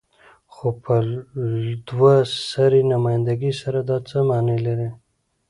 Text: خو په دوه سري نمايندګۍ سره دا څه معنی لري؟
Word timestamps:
خو 0.53 0.67
په 0.83 0.95
دوه 1.89 2.15
سري 2.51 2.81
نمايندګۍ 2.93 3.53
سره 3.61 3.79
دا 3.89 3.97
څه 4.09 4.17
معنی 4.29 4.57
لري؟ 4.65 4.89